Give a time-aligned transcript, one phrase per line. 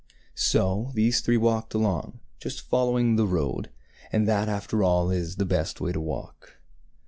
[0.33, 3.69] So these three walked along, just following the road;
[4.11, 6.57] and that, after all, is the best way to walk.